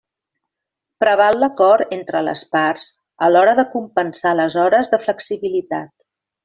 [1.03, 2.89] Preval l'acord entre les parts
[3.27, 5.97] a l'hora de compensar les hores de flexibilitat.